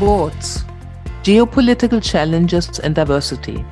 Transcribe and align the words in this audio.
Boards, 0.00 0.64
geopolitical 1.22 2.02
challenges 2.02 2.80
and 2.80 2.96
diversity. 2.96 3.64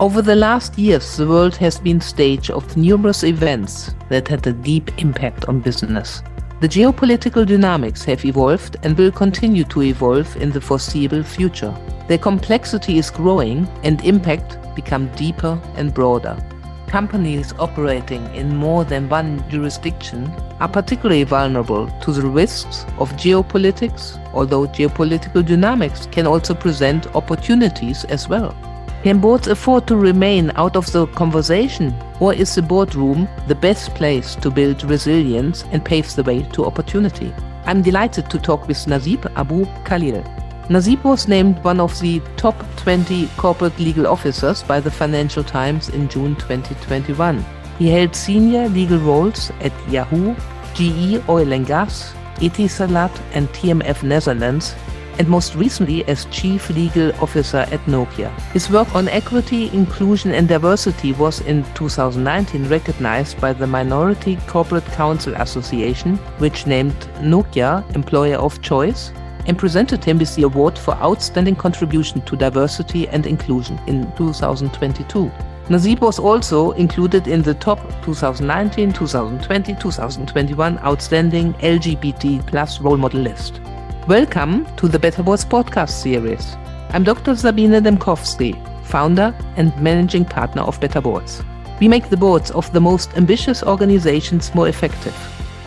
Over 0.00 0.22
the 0.22 0.34
last 0.34 0.78
years, 0.78 1.18
the 1.18 1.26
world 1.26 1.54
has 1.56 1.78
been 1.78 2.00
stage 2.00 2.48
of 2.48 2.78
numerous 2.78 3.24
events 3.24 3.94
that 4.08 4.26
had 4.26 4.46
a 4.46 4.54
deep 4.54 4.90
impact 4.98 5.44
on 5.44 5.60
business. 5.60 6.22
The 6.62 6.68
geopolitical 6.68 7.46
dynamics 7.46 8.04
have 8.04 8.24
evolved 8.24 8.78
and 8.84 8.96
will 8.96 9.12
continue 9.12 9.64
to 9.64 9.82
evolve 9.82 10.34
in 10.38 10.50
the 10.50 10.62
foreseeable 10.62 11.22
future. 11.22 11.74
Their 12.08 12.16
complexity 12.16 12.96
is 12.96 13.10
growing 13.10 13.68
and 13.84 14.02
impact 14.02 14.56
become 14.74 15.08
deeper 15.14 15.60
and 15.74 15.92
broader. 15.92 16.42
Companies 16.86 17.52
operating 17.58 18.24
in 18.34 18.56
more 18.56 18.84
than 18.84 19.08
one 19.08 19.44
jurisdiction 19.50 20.32
are 20.60 20.68
particularly 20.68 21.24
vulnerable 21.24 21.88
to 22.00 22.12
the 22.12 22.22
risks 22.22 22.84
of 22.98 23.12
geopolitics, 23.14 24.18
although 24.32 24.66
geopolitical 24.68 25.44
dynamics 25.44 26.06
can 26.12 26.26
also 26.26 26.54
present 26.54 27.14
opportunities 27.16 28.04
as 28.04 28.28
well. 28.28 28.54
Can 29.02 29.20
boards 29.20 29.48
afford 29.48 29.86
to 29.88 29.96
remain 29.96 30.52
out 30.54 30.76
of 30.76 30.90
the 30.92 31.06
conversation, 31.08 31.94
or 32.20 32.32
is 32.32 32.54
the 32.54 32.62
boardroom 32.62 33.28
the 33.46 33.54
best 33.54 33.94
place 33.94 34.34
to 34.36 34.50
build 34.50 34.82
resilience 34.84 35.64
and 35.72 35.84
pave 35.84 36.14
the 36.14 36.22
way 36.22 36.42
to 36.52 36.64
opportunity? 36.64 37.34
I'm 37.66 37.82
delighted 37.82 38.30
to 38.30 38.38
talk 38.38 38.68
with 38.68 38.78
Nassib 38.86 39.30
Abou 39.36 39.64
Kahlil. 39.84 40.24
Nassib 40.68 41.04
was 41.04 41.28
named 41.28 41.62
one 41.62 41.78
of 41.78 41.96
the 42.00 42.20
top 42.36 42.56
20 42.78 43.28
corporate 43.36 43.78
legal 43.78 44.08
officers 44.08 44.64
by 44.64 44.80
the 44.80 44.90
Financial 44.90 45.44
Times 45.44 45.90
in 45.90 46.08
June 46.08 46.34
2021. 46.34 47.44
He 47.78 47.88
held 47.88 48.16
senior 48.16 48.68
legal 48.70 48.98
roles 48.98 49.52
at 49.60 49.72
Yahoo, 49.88 50.34
GE 50.74 51.22
Oil 51.28 51.52
and 51.52 51.64
Gas, 51.64 52.12
Etisalat, 52.38 53.16
and 53.32 53.48
TMF 53.50 54.02
Netherlands, 54.02 54.74
and 55.20 55.28
most 55.28 55.54
recently 55.54 56.04
as 56.08 56.24
Chief 56.32 56.68
Legal 56.70 57.12
Officer 57.22 57.64
at 57.70 57.80
Nokia. 57.86 58.36
His 58.50 58.68
work 58.68 58.92
on 58.92 59.06
equity, 59.06 59.70
inclusion, 59.72 60.32
and 60.32 60.48
diversity 60.48 61.12
was 61.12 61.42
in 61.42 61.62
2019 61.74 62.68
recognized 62.68 63.40
by 63.40 63.52
the 63.52 63.68
Minority 63.68 64.36
Corporate 64.48 64.86
Counsel 64.86 65.34
Association, 65.36 66.16
which 66.38 66.66
named 66.66 66.96
Nokia 67.20 67.88
Employer 67.94 68.36
of 68.36 68.60
Choice 68.62 69.12
and 69.46 69.58
presented 69.58 70.04
him 70.04 70.18
with 70.18 70.34
the 70.34 70.42
award 70.42 70.78
for 70.78 70.94
outstanding 70.94 71.56
contribution 71.56 72.20
to 72.22 72.36
diversity 72.36 73.08
and 73.08 73.26
inclusion 73.26 73.80
in 73.86 74.10
2022. 74.16 75.30
Nassib 75.68 76.00
was 76.00 76.18
also 76.18 76.70
included 76.72 77.26
in 77.26 77.42
the 77.42 77.54
top 77.54 77.80
2019, 78.04 78.92
2020, 78.92 79.74
2021 79.74 80.78
outstanding 80.78 81.54
LGBT 81.54 82.46
plus 82.46 82.80
role 82.80 82.96
model 82.96 83.20
list. 83.20 83.60
Welcome 84.06 84.64
to 84.76 84.86
the 84.86 84.98
Better 84.98 85.24
Boards 85.24 85.44
podcast 85.44 85.90
series. 85.90 86.56
I'm 86.90 87.02
Dr. 87.02 87.34
Sabine 87.34 87.82
Dembkowski, 87.82 88.54
founder 88.84 89.34
and 89.56 89.76
managing 89.82 90.24
partner 90.24 90.62
of 90.62 90.80
Better 90.80 91.00
Boards. 91.00 91.42
We 91.80 91.88
make 91.88 92.08
the 92.08 92.16
boards 92.16 92.52
of 92.52 92.72
the 92.72 92.80
most 92.80 93.16
ambitious 93.16 93.64
organizations 93.64 94.54
more 94.54 94.68
effective. 94.68 95.14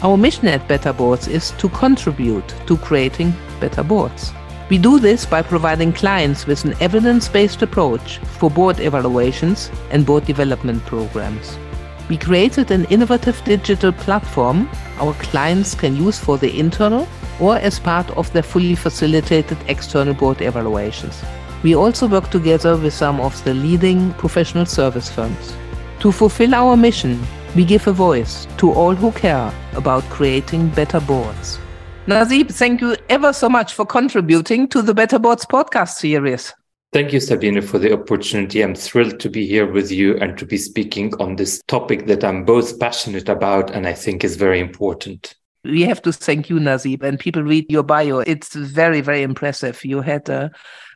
Our 0.02 0.16
mission 0.16 0.48
at 0.48 0.66
Better 0.70 0.94
Boards 0.94 1.28
is 1.28 1.52
to 1.58 1.68
contribute 1.70 2.48
to 2.68 2.78
creating 2.78 3.34
better 3.60 3.84
boards. 3.84 4.34
We 4.70 4.78
do 4.78 5.00
this 5.00 5.26
by 5.26 5.42
providing 5.42 5.94
clients 5.94 6.46
with 6.46 6.64
an 6.64 6.76
evidence 6.80 7.28
based 7.28 7.62
approach 7.62 8.20
for 8.38 8.52
board 8.52 8.80
evaluations 8.80 9.72
and 9.90 10.06
board 10.06 10.26
development 10.26 10.86
programs. 10.86 11.58
We 12.08 12.18
created 12.18 12.72
an 12.72 12.86
innovative 12.86 13.44
digital 13.44 13.92
platform 13.92 14.70
our 15.00 15.14
clients 15.14 15.76
can 15.76 15.96
use 15.96 16.20
for 16.20 16.38
the 16.38 16.60
internal 16.60 17.08
or 17.40 17.58
as 17.58 17.80
part 17.80 18.10
of 18.12 18.32
their 18.34 18.44
fully 18.44 18.76
facilitated 18.76 19.58
external 19.68 20.14
board 20.14 20.42
evaluations. 20.42 21.24
We 21.64 21.76
also 21.76 22.08
work 22.08 22.30
together 22.30 22.78
with 22.78 22.94
some 22.94 23.20
of 23.20 23.44
the 23.44 23.54
leading 23.54 24.14
professional 24.14 24.66
service 24.66 25.10
firms. 25.10 25.54
To 26.00 26.12
fulfill 26.12 26.56
our 26.56 26.78
mission, 26.78 27.22
we 27.56 27.66
give 27.66 27.88
a 27.88 27.92
voice 27.92 28.48
to 28.58 28.72
all 28.72 28.96
who 28.96 29.12
care 29.12 29.52
about 29.74 30.04
creating 30.06 30.70
better 30.70 31.00
boards. 31.00 31.60
Nassib, 32.08 32.52
thank 32.52 32.82
you 32.82 32.96
ever 33.10 33.32
so 33.34 33.50
much 33.50 33.74
for 33.74 33.86
contributing 33.86 34.68
to 34.70 34.82
the 34.82 34.94
Better 34.94 35.20
Boards 35.20 35.46
podcast 35.46 35.96
series. 35.96 36.54
Thank 36.92 37.14
you, 37.14 37.20
Sabine, 37.20 37.62
for 37.62 37.78
the 37.78 37.94
opportunity. 37.94 38.62
I'm 38.64 38.74
thrilled 38.74 39.20
to 39.20 39.30
be 39.30 39.46
here 39.46 39.72
with 39.72 39.92
you 39.92 40.18
and 40.18 40.36
to 40.40 40.46
be 40.46 40.58
speaking 40.58 41.14
on 41.20 41.36
this 41.36 41.62
topic 41.68 42.08
that 42.08 42.24
I'm 42.24 42.46
both 42.46 42.80
passionate 42.80 43.30
about 43.30 43.70
and 43.70 43.86
I 43.86 43.94
think 43.94 44.24
is 44.24 44.38
very 44.38 44.60
important. 44.60 45.36
We 45.64 45.84
have 45.84 46.02
to 46.02 46.12
thank 46.12 46.50
you, 46.50 46.56
Nassib, 46.56 47.04
and 47.04 47.20
people 47.20 47.44
read 47.44 47.70
your 47.70 47.84
bio. 47.84 48.20
It's 48.20 48.56
very, 48.56 49.02
very 49.02 49.22
impressive. 49.22 49.86
You 49.86 50.02
had 50.02 50.28
a, 50.30 50.50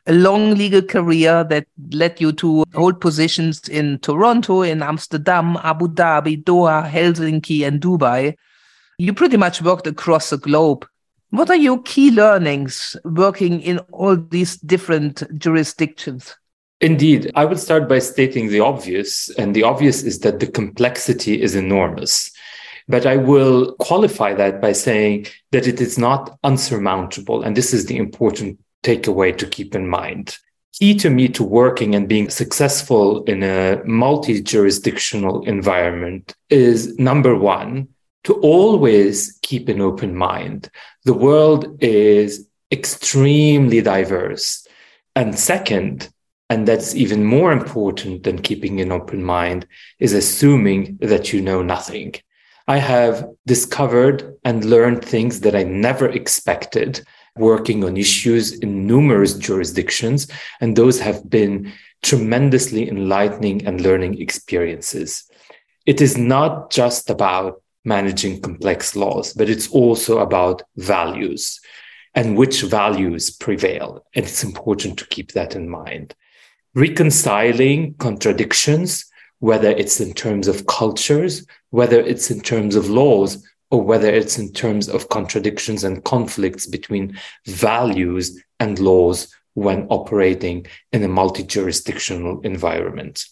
a 0.06 0.12
long 0.12 0.56
legal 0.56 0.82
career 0.82 1.44
that 1.44 1.66
led 1.92 2.20
you 2.20 2.32
to 2.32 2.64
hold 2.74 3.00
positions 3.00 3.68
in 3.68 4.00
Toronto, 4.00 4.62
in 4.62 4.82
Amsterdam, 4.82 5.58
Abu 5.62 5.86
Dhabi, 5.86 6.42
Doha, 6.42 6.90
Helsinki, 6.90 7.64
and 7.64 7.80
Dubai. 7.80 8.34
You 8.98 9.14
pretty 9.14 9.36
much 9.36 9.62
worked 9.62 9.86
across 9.86 10.30
the 10.30 10.38
globe 10.38 10.86
what 11.36 11.50
are 11.50 11.56
your 11.56 11.82
key 11.82 12.10
learnings 12.10 12.96
working 13.04 13.60
in 13.60 13.78
all 13.92 14.16
these 14.16 14.56
different 14.58 15.22
jurisdictions? 15.38 16.36
Indeed, 16.80 17.32
I 17.34 17.44
will 17.44 17.56
start 17.56 17.88
by 17.88 17.98
stating 17.98 18.48
the 18.48 18.60
obvious, 18.60 19.30
and 19.38 19.54
the 19.54 19.62
obvious 19.62 20.02
is 20.02 20.20
that 20.20 20.40
the 20.40 20.46
complexity 20.46 21.40
is 21.40 21.54
enormous. 21.54 22.30
But 22.86 23.06
I 23.06 23.16
will 23.16 23.74
qualify 23.76 24.34
that 24.34 24.60
by 24.60 24.72
saying 24.72 25.26
that 25.52 25.66
it 25.66 25.80
is 25.80 25.98
not 25.98 26.38
unsurmountable. 26.44 27.42
And 27.42 27.56
this 27.56 27.72
is 27.72 27.86
the 27.86 27.96
important 27.96 28.60
takeaway 28.82 29.36
to 29.38 29.46
keep 29.46 29.74
in 29.74 29.88
mind. 29.88 30.36
Key 30.78 30.94
to 30.96 31.08
me 31.08 31.28
to 31.28 31.42
working 31.42 31.94
and 31.94 32.08
being 32.08 32.28
successful 32.28 33.24
in 33.24 33.42
a 33.42 33.80
multi 33.84 34.42
jurisdictional 34.42 35.44
environment 35.46 36.34
is 36.50 36.98
number 36.98 37.36
one, 37.36 37.88
to 38.24 38.34
always 38.34 39.38
keep 39.42 39.68
an 39.68 39.80
open 39.80 40.14
mind. 40.14 40.70
The 41.04 41.14
world 41.14 41.82
is 41.82 42.46
extremely 42.72 43.80
diverse. 43.80 44.66
And 45.14 45.38
second, 45.38 46.08
and 46.50 46.66
that's 46.66 46.94
even 46.94 47.24
more 47.24 47.52
important 47.52 48.24
than 48.24 48.42
keeping 48.42 48.80
an 48.80 48.92
open 48.92 49.22
mind, 49.22 49.66
is 49.98 50.12
assuming 50.12 50.98
that 51.00 51.32
you 51.32 51.40
know 51.40 51.62
nothing. 51.62 52.14
I 52.66 52.78
have 52.78 53.28
discovered 53.46 54.36
and 54.44 54.64
learned 54.64 55.04
things 55.04 55.40
that 55.40 55.54
I 55.54 55.64
never 55.64 56.08
expected 56.08 57.04
working 57.36 57.84
on 57.84 57.96
issues 57.96 58.52
in 58.60 58.86
numerous 58.86 59.34
jurisdictions. 59.34 60.28
And 60.60 60.76
those 60.76 61.00
have 61.00 61.28
been 61.28 61.72
tremendously 62.02 62.88
enlightening 62.88 63.66
and 63.66 63.80
learning 63.80 64.20
experiences. 64.20 65.28
It 65.84 66.00
is 66.00 66.16
not 66.16 66.70
just 66.70 67.10
about 67.10 67.62
managing 67.84 68.40
complex 68.40 68.96
laws, 68.96 69.32
but 69.32 69.50
it's 69.50 69.70
also 69.70 70.18
about 70.18 70.62
values 70.76 71.60
and 72.14 72.36
which 72.36 72.62
values 72.62 73.30
prevail. 73.30 74.04
And 74.14 74.24
it's 74.24 74.44
important 74.44 74.98
to 74.98 75.06
keep 75.06 75.32
that 75.32 75.54
in 75.54 75.68
mind. 75.68 76.14
Reconciling 76.74 77.94
contradictions, 77.94 79.04
whether 79.40 79.70
it's 79.70 80.00
in 80.00 80.12
terms 80.14 80.48
of 80.48 80.66
cultures, 80.66 81.46
whether 81.70 82.00
it's 82.00 82.30
in 82.30 82.40
terms 82.40 82.76
of 82.76 82.88
laws, 82.88 83.44
or 83.70 83.82
whether 83.82 84.08
it's 84.08 84.38
in 84.38 84.52
terms 84.52 84.88
of 84.88 85.08
contradictions 85.08 85.82
and 85.84 86.04
conflicts 86.04 86.66
between 86.66 87.18
values 87.46 88.40
and 88.60 88.78
laws 88.78 89.34
when 89.54 89.86
operating 89.88 90.66
in 90.92 91.02
a 91.02 91.08
multi 91.08 91.42
jurisdictional 91.42 92.40
environment 92.42 93.24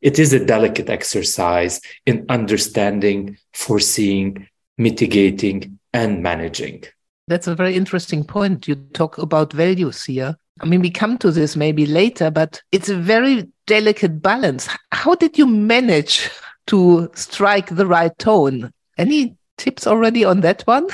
it 0.00 0.18
is 0.18 0.32
a 0.32 0.44
delicate 0.44 0.88
exercise 0.88 1.80
in 2.06 2.26
understanding, 2.28 3.38
foreseeing, 3.52 4.48
mitigating, 4.78 5.78
and 5.92 6.22
managing. 6.22 6.84
That's 7.28 7.46
a 7.46 7.54
very 7.54 7.76
interesting 7.76 8.24
point. 8.24 8.66
You 8.66 8.74
talk 8.74 9.18
about 9.18 9.52
values 9.52 10.04
here. 10.04 10.36
I 10.60 10.66
mean, 10.66 10.80
we 10.80 10.90
come 10.90 11.16
to 11.18 11.30
this 11.30 11.56
maybe 11.56 11.86
later, 11.86 12.30
but 12.30 12.60
it's 12.72 12.88
a 12.88 12.96
very 12.96 13.48
delicate 13.66 14.20
balance. 14.20 14.68
How 14.92 15.14
did 15.14 15.38
you 15.38 15.46
manage 15.46 16.28
to 16.66 17.10
strike 17.14 17.68
the 17.68 17.86
right 17.86 18.16
tone? 18.18 18.72
Any 18.98 19.36
tips 19.56 19.86
already 19.86 20.24
on 20.24 20.40
that 20.40 20.62
one? 20.62 20.88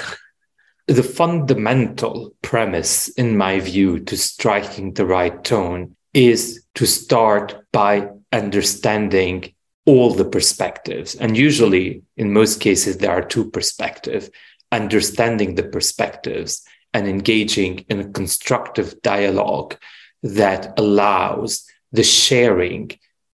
The 0.87 1.03
fundamental 1.03 2.33
premise, 2.43 3.09
in 3.09 3.37
my 3.37 3.59
view, 3.59 3.99
to 4.01 4.17
striking 4.17 4.93
the 4.93 5.07
right 5.07 5.43
tone 5.43 5.97
is 6.15 6.63
to 6.77 6.87
start 6.87 7.57
by 7.73 8.09
understanding 8.33 9.55
all 9.87 10.13
the 10.13 10.25
perspectives. 10.25 11.15
And 11.15 11.37
usually, 11.37 12.03
in 12.17 12.33
most 12.33 12.61
cases, 12.61 12.99
there 12.99 13.13
are 13.13 13.25
two 13.25 13.51
perspectives 13.51 14.31
understanding 14.73 15.55
the 15.55 15.63
perspectives 15.63 16.63
and 16.93 17.07
engaging 17.07 17.85
in 17.89 18.01
a 18.01 18.09
constructive 18.11 19.01
dialogue 19.01 19.77
that 20.23 20.79
allows 20.79 21.65
the 21.93 22.03
sharing 22.03 22.91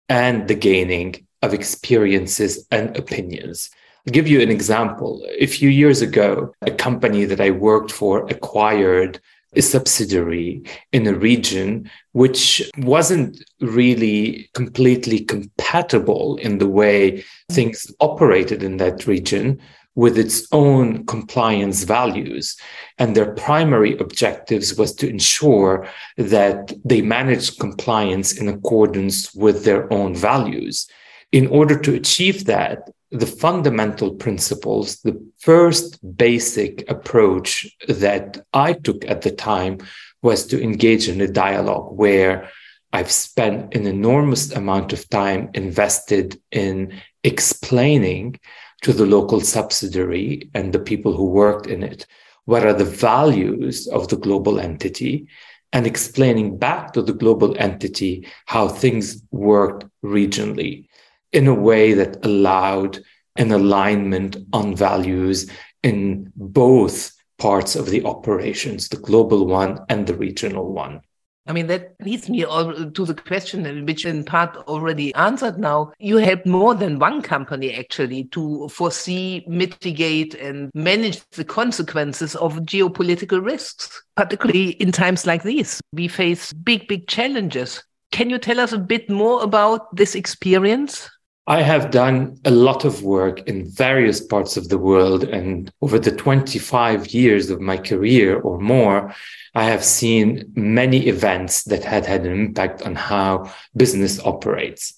and 0.08 0.48
the 0.48 0.54
gaining 0.54 1.26
of 1.42 1.54
experiences 1.54 2.66
and 2.70 2.96
opinions. 2.96 3.70
I'll 4.06 4.12
give 4.12 4.28
you 4.28 4.40
an 4.40 4.50
example. 4.50 5.26
A 5.38 5.46
few 5.46 5.69
years 5.69 6.02
ago, 6.02 6.52
a 6.62 6.70
company 6.70 7.26
that 7.26 7.40
I 7.40 7.50
worked 7.50 7.92
for 7.92 8.26
acquired 8.26 9.20
a 9.56 9.62
subsidiary 9.62 10.62
in 10.93 11.06
a 11.06 11.14
region 11.14 11.91
which 12.12 12.70
wasn't 12.79 13.43
really 13.61 14.49
completely 14.55 15.20
compatible 15.20 16.37
in 16.37 16.58
the 16.58 16.69
way 16.69 17.25
things 17.50 17.93
operated 18.00 18.62
in 18.62 18.76
that 18.76 19.06
region 19.06 19.61
with 19.97 20.17
its 20.17 20.47
own 20.52 21.05
compliance 21.06 21.82
values. 21.82 22.56
And 22.99 23.17
their 23.17 23.35
primary 23.35 23.99
objectives 23.99 24.76
was 24.76 24.94
to 24.94 25.08
ensure 25.08 25.88
that 26.17 26.73
they 26.85 27.02
managed 27.02 27.58
compliance 27.58 28.32
in 28.32 28.49
accordance 28.49 29.35
with 29.35 29.64
their 29.64 29.93
own 29.93 30.14
values. 30.14 30.88
In 31.32 31.49
order 31.49 31.79
to 31.79 31.94
achieve 31.94 32.44
that, 32.47 32.88
the 33.10 33.26
fundamental 33.26 34.14
principles, 34.14 35.00
the 35.02 35.20
first 35.38 35.98
basic 36.16 36.88
approach 36.88 37.66
that 37.88 38.44
I 38.52 38.74
took 38.74 39.04
at 39.06 39.22
the 39.22 39.32
time 39.32 39.78
was 40.22 40.46
to 40.46 40.62
engage 40.62 41.08
in 41.08 41.20
a 41.20 41.26
dialogue 41.26 41.96
where 41.96 42.48
I've 42.92 43.10
spent 43.10 43.74
an 43.74 43.86
enormous 43.86 44.52
amount 44.52 44.92
of 44.92 45.08
time 45.08 45.50
invested 45.54 46.40
in 46.50 47.00
explaining 47.24 48.38
to 48.82 48.92
the 48.92 49.06
local 49.06 49.40
subsidiary 49.40 50.50
and 50.54 50.72
the 50.72 50.78
people 50.78 51.16
who 51.16 51.26
worked 51.26 51.66
in 51.66 51.82
it 51.82 52.06
what 52.46 52.64
are 52.64 52.72
the 52.72 52.84
values 52.84 53.86
of 53.88 54.08
the 54.08 54.16
global 54.16 54.58
entity 54.58 55.26
and 55.72 55.86
explaining 55.86 56.58
back 56.58 56.92
to 56.92 57.02
the 57.02 57.12
global 57.12 57.56
entity 57.58 58.26
how 58.46 58.66
things 58.66 59.22
worked 59.30 59.84
regionally 60.02 60.88
in 61.32 61.46
a 61.46 61.54
way 61.54 61.92
that 61.94 62.24
allowed 62.24 62.98
an 63.36 63.52
alignment 63.52 64.36
on 64.52 64.74
values 64.74 65.50
in 65.82 66.30
both 66.36 67.12
parts 67.38 67.74
of 67.76 67.86
the 67.86 68.04
operations, 68.04 68.88
the 68.88 68.96
global 68.96 69.46
one 69.46 69.78
and 69.88 70.06
the 70.06 70.14
regional 70.14 70.72
one. 70.72 71.00
I 71.46 71.52
mean, 71.52 71.68
that 71.68 71.94
leads 72.00 72.28
me 72.28 72.42
to 72.42 73.04
the 73.06 73.14
question, 73.14 73.86
which 73.86 74.04
in 74.04 74.24
part 74.24 74.56
already 74.68 75.12
answered 75.14 75.58
now. 75.58 75.92
You 75.98 76.18
helped 76.18 76.46
more 76.46 76.74
than 76.74 76.98
one 76.98 77.22
company 77.22 77.74
actually 77.74 78.24
to 78.24 78.68
foresee, 78.68 79.44
mitigate, 79.48 80.34
and 80.34 80.70
manage 80.74 81.22
the 81.30 81.44
consequences 81.44 82.36
of 82.36 82.56
geopolitical 82.58 83.42
risks, 83.42 84.02
particularly 84.16 84.72
in 84.72 84.92
times 84.92 85.26
like 85.26 85.42
these. 85.42 85.80
We 85.92 86.08
face 86.08 86.52
big, 86.52 86.86
big 86.86 87.08
challenges. 87.08 87.82
Can 88.12 88.28
you 88.28 88.38
tell 88.38 88.60
us 88.60 88.72
a 88.72 88.78
bit 88.78 89.08
more 89.08 89.42
about 89.42 89.96
this 89.96 90.14
experience? 90.14 91.08
I 91.50 91.62
have 91.62 91.91
done 91.91 92.38
a 92.44 92.52
lot 92.52 92.85
of 92.85 93.02
work 93.02 93.41
in 93.49 93.69
various 93.69 94.20
parts 94.20 94.56
of 94.56 94.69
the 94.69 94.79
world. 94.79 95.25
And 95.25 95.69
over 95.82 95.99
the 95.99 96.12
25 96.12 97.08
years 97.08 97.50
of 97.50 97.61
my 97.61 97.76
career 97.76 98.38
or 98.41 98.61
more, 98.61 99.12
I 99.56 99.64
have 99.64 99.82
seen 99.82 100.52
many 100.55 101.08
events 101.08 101.64
that 101.64 101.82
had 101.82 102.06
had 102.06 102.25
an 102.25 102.38
impact 102.38 102.82
on 102.82 102.94
how 102.94 103.52
business 103.76 104.20
operates. 104.25 104.94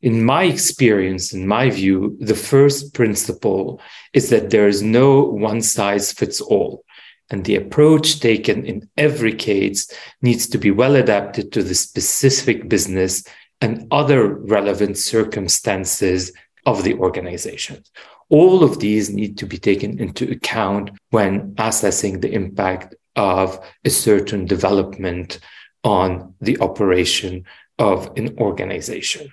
In 0.00 0.24
my 0.24 0.42
experience, 0.42 1.32
in 1.32 1.46
my 1.46 1.70
view, 1.70 2.16
the 2.18 2.34
first 2.34 2.94
principle 2.94 3.80
is 4.12 4.28
that 4.30 4.50
there 4.50 4.66
is 4.66 4.82
no 4.82 5.22
one 5.22 5.62
size 5.62 6.10
fits 6.10 6.40
all. 6.40 6.84
And 7.30 7.44
the 7.44 7.54
approach 7.54 8.18
taken 8.18 8.66
in 8.66 8.90
every 8.96 9.34
case 9.34 9.88
needs 10.20 10.48
to 10.48 10.58
be 10.58 10.72
well 10.72 10.96
adapted 10.96 11.52
to 11.52 11.62
the 11.62 11.76
specific 11.76 12.68
business 12.68 13.22
and 13.62 13.86
other 13.92 14.34
relevant 14.34 14.98
circumstances 14.98 16.32
of 16.66 16.82
the 16.82 16.94
organization. 16.94 17.82
All 18.28 18.64
of 18.64 18.80
these 18.80 19.08
need 19.08 19.38
to 19.38 19.46
be 19.46 19.56
taken 19.56 19.98
into 20.00 20.30
account 20.30 20.90
when 21.10 21.54
assessing 21.58 22.20
the 22.20 22.32
impact 22.32 22.94
of 23.14 23.64
a 23.84 23.90
certain 23.90 24.46
development 24.46 25.38
on 25.84 26.34
the 26.40 26.58
operation 26.58 27.44
of 27.78 28.10
an 28.16 28.36
organization. 28.38 29.32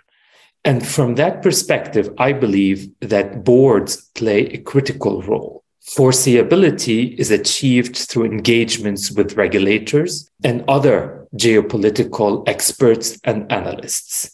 And 0.63 0.85
from 0.85 1.15
that 1.15 1.41
perspective, 1.41 2.13
I 2.17 2.33
believe 2.33 2.89
that 3.01 3.43
boards 3.43 4.09
play 4.13 4.41
a 4.47 4.57
critical 4.57 5.21
role. 5.23 5.63
Foreseeability 5.81 7.17
is 7.17 7.31
achieved 7.31 7.95
through 7.95 8.25
engagements 8.25 9.11
with 9.11 9.37
regulators 9.37 10.29
and 10.43 10.63
other 10.67 11.18
geopolitical 11.35 12.47
experts 12.47 13.19
and 13.23 13.51
analysts. 13.51 14.31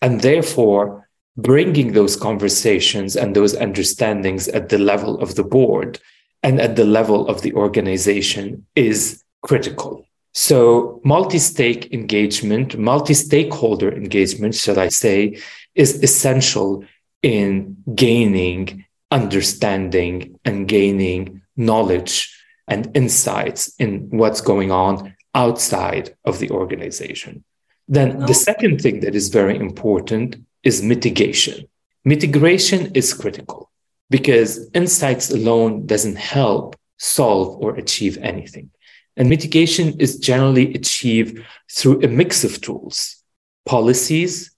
And 0.00 0.20
therefore, 0.20 1.08
bringing 1.36 1.92
those 1.92 2.16
conversations 2.16 3.16
and 3.16 3.34
those 3.34 3.54
understandings 3.54 4.48
at 4.48 4.68
the 4.68 4.78
level 4.78 5.20
of 5.20 5.36
the 5.36 5.44
board 5.44 6.00
and 6.42 6.60
at 6.60 6.76
the 6.76 6.84
level 6.84 7.28
of 7.28 7.42
the 7.42 7.52
organization 7.54 8.66
is 8.74 9.22
critical. 9.42 10.04
So, 10.34 11.00
multi 11.04 11.38
stake 11.38 11.92
engagement, 11.92 12.76
multi 12.78 13.14
stakeholder 13.14 13.92
engagement, 13.92 14.54
shall 14.54 14.78
I 14.78 14.88
say, 14.88 15.38
is 15.74 16.02
essential 16.02 16.84
in 17.22 17.76
gaining 17.94 18.84
understanding 19.10 20.38
and 20.44 20.68
gaining 20.68 21.42
knowledge 21.56 22.34
and 22.68 22.94
insights 22.94 23.74
in 23.78 24.08
what's 24.10 24.40
going 24.40 24.70
on 24.70 25.14
outside 25.34 26.16
of 26.24 26.38
the 26.38 26.50
organization. 26.50 27.44
Then 27.86 28.18
no. 28.18 28.26
the 28.26 28.34
second 28.34 28.80
thing 28.80 29.00
that 29.00 29.14
is 29.14 29.28
very 29.28 29.56
important 29.56 30.36
is 30.62 30.82
mitigation. 30.82 31.68
Mitigation 32.04 32.92
is 32.94 33.14
critical 33.14 33.70
because 34.10 34.70
insights 34.74 35.30
alone 35.30 35.86
doesn't 35.86 36.16
help 36.16 36.76
solve 36.98 37.62
or 37.62 37.74
achieve 37.76 38.18
anything. 38.18 38.70
And 39.16 39.28
mitigation 39.28 39.98
is 39.98 40.18
generally 40.18 40.74
achieved 40.74 41.44
through 41.70 42.02
a 42.02 42.08
mix 42.08 42.44
of 42.44 42.60
tools, 42.60 43.22
policies, 43.66 44.52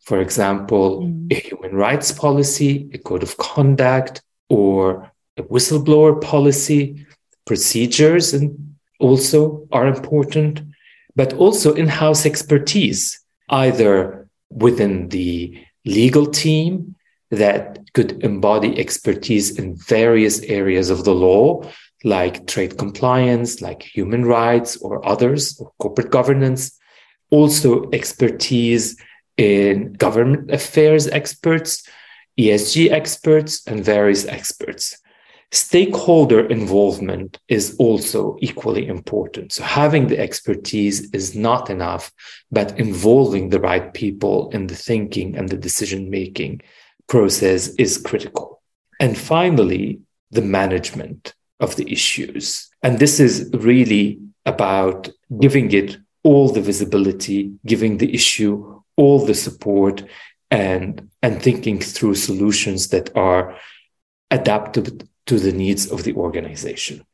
for 0.00 0.20
example, 0.20 1.02
mm. 1.02 1.32
a 1.32 1.34
human 1.36 1.74
rights 1.74 2.12
policy, 2.12 2.90
a 2.92 2.98
code 2.98 3.22
of 3.22 3.36
conduct, 3.36 4.22
or 4.48 5.10
a 5.36 5.42
whistleblower 5.44 6.20
policy, 6.20 7.06
procedures 7.46 8.34
and 8.34 8.71
also 9.02 9.66
are 9.72 9.86
important, 9.86 10.62
but 11.16 11.32
also 11.34 11.74
in 11.74 11.88
house 11.88 12.24
expertise, 12.24 13.20
either 13.50 14.28
within 14.50 15.08
the 15.08 15.58
legal 15.84 16.26
team 16.26 16.94
that 17.30 17.78
could 17.94 18.22
embody 18.22 18.78
expertise 18.78 19.58
in 19.58 19.76
various 19.76 20.40
areas 20.42 20.90
of 20.90 21.04
the 21.04 21.14
law, 21.14 21.62
like 22.04 22.46
trade 22.46 22.78
compliance, 22.78 23.60
like 23.60 23.82
human 23.82 24.24
rights, 24.24 24.76
or 24.78 25.04
others, 25.06 25.58
or 25.60 25.72
corporate 25.78 26.10
governance. 26.10 26.78
Also, 27.30 27.90
expertise 27.92 28.96
in 29.36 29.92
government 29.94 30.50
affairs 30.50 31.08
experts, 31.08 31.88
ESG 32.38 32.90
experts, 32.90 33.66
and 33.66 33.84
various 33.84 34.26
experts. 34.26 34.98
Stakeholder 35.52 36.46
involvement 36.46 37.38
is 37.46 37.76
also 37.78 38.38
equally 38.40 38.86
important. 38.88 39.52
So 39.52 39.62
having 39.62 40.06
the 40.06 40.18
expertise 40.18 41.10
is 41.10 41.36
not 41.36 41.68
enough, 41.68 42.10
but 42.50 42.78
involving 42.78 43.50
the 43.50 43.60
right 43.60 43.92
people 43.92 44.48
in 44.52 44.66
the 44.66 44.74
thinking 44.74 45.36
and 45.36 45.50
the 45.50 45.58
decision 45.58 46.08
making 46.08 46.62
process 47.06 47.68
is 47.74 47.98
critical. 47.98 48.62
And 48.98 49.16
finally, 49.16 50.00
the 50.30 50.40
management 50.40 51.34
of 51.60 51.76
the 51.76 51.90
issues. 51.92 52.70
And 52.82 52.98
this 52.98 53.20
is 53.20 53.50
really 53.52 54.20
about 54.46 55.10
giving 55.38 55.70
it 55.72 55.98
all 56.22 56.48
the 56.48 56.62
visibility, 56.62 57.52
giving 57.66 57.98
the 57.98 58.14
issue 58.14 58.80
all 58.96 59.26
the 59.26 59.34
support 59.34 60.02
and, 60.50 61.10
and 61.22 61.42
thinking 61.42 61.78
through 61.78 62.14
solutions 62.14 62.88
that 62.88 63.14
are 63.14 63.54
adapted 64.30 65.06
to 65.26 65.38
the 65.38 65.52
needs 65.52 65.90
of 65.90 66.04
the 66.04 66.14
organization. 66.14 67.04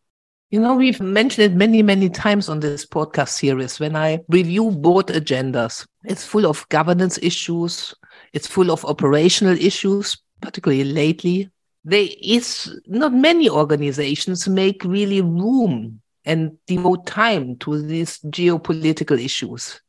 You 0.50 0.60
know, 0.60 0.74
we've 0.74 1.00
mentioned 1.00 1.52
it 1.52 1.56
many, 1.56 1.82
many 1.82 2.08
times 2.08 2.48
on 2.48 2.60
this 2.60 2.86
podcast 2.86 3.28
series. 3.28 3.78
When 3.78 3.94
I 3.94 4.20
review 4.28 4.70
board 4.70 5.08
agendas, 5.08 5.86
it's 6.04 6.24
full 6.24 6.46
of 6.46 6.66
governance 6.70 7.18
issues, 7.20 7.94
it's 8.32 8.46
full 8.46 8.70
of 8.70 8.84
operational 8.86 9.58
issues, 9.58 10.16
particularly 10.40 10.84
lately. 10.84 11.50
There 11.84 12.08
is 12.22 12.80
not 12.86 13.12
many 13.12 13.50
organizations 13.50 14.48
make 14.48 14.84
really 14.84 15.20
room 15.20 16.00
and 16.24 16.56
devote 16.66 17.06
time 17.06 17.56
to 17.56 17.80
these 17.80 18.18
geopolitical 18.20 19.22
issues. 19.22 19.80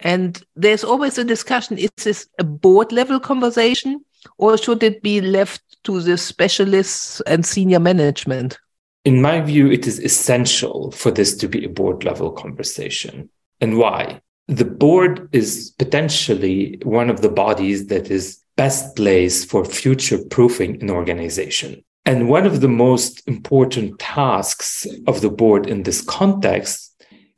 And 0.00 0.40
there's 0.54 0.84
always 0.84 1.18
a 1.18 1.24
discussion 1.24 1.78
is 1.78 1.90
this 2.02 2.28
a 2.38 2.44
board 2.44 2.92
level 2.92 3.20
conversation 3.20 4.04
or 4.38 4.58
should 4.58 4.82
it 4.82 5.02
be 5.02 5.20
left 5.20 5.73
to 5.84 6.00
the 6.00 6.18
specialists 6.18 7.20
and 7.22 7.44
senior 7.44 7.80
management? 7.80 8.58
In 9.04 9.20
my 9.20 9.40
view, 9.40 9.70
it 9.70 9.86
is 9.86 9.98
essential 9.98 10.90
for 10.90 11.10
this 11.10 11.36
to 11.36 11.48
be 11.48 11.64
a 11.64 11.68
board 11.68 12.04
level 12.04 12.32
conversation. 12.32 13.28
And 13.60 13.78
why? 13.78 14.20
The 14.48 14.64
board 14.64 15.28
is 15.32 15.74
potentially 15.78 16.78
one 16.82 17.10
of 17.10 17.20
the 17.20 17.28
bodies 17.28 17.86
that 17.88 18.10
is 18.10 18.40
best 18.56 18.96
placed 18.96 19.48
for 19.48 19.64
future 19.64 20.18
proofing 20.30 20.82
an 20.82 20.90
organization. 20.90 21.84
And 22.06 22.28
one 22.28 22.46
of 22.46 22.60
the 22.60 22.68
most 22.68 23.26
important 23.26 23.98
tasks 23.98 24.86
of 25.06 25.22
the 25.22 25.30
board 25.30 25.66
in 25.66 25.82
this 25.82 26.02
context 26.02 26.94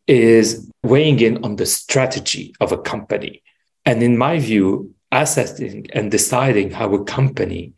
is 0.06 0.68
weighing 0.82 1.20
in 1.20 1.44
on 1.44 1.56
the 1.56 1.66
strategy 1.66 2.54
of 2.60 2.72
a 2.72 2.78
company. 2.78 3.42
And 3.84 4.02
in 4.02 4.18
my 4.18 4.38
view, 4.38 4.94
assessing 5.12 5.86
and 5.92 6.10
deciding 6.10 6.70
how 6.72 6.92
a 6.94 7.04
company 7.04 7.72